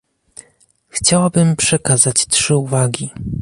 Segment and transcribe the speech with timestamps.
[0.89, 3.11] Chciałabym przekazać trzy uwagi